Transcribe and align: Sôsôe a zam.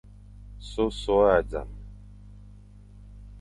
Sôsôe 0.69 1.25
a 1.35 1.39
zam. 1.51 1.69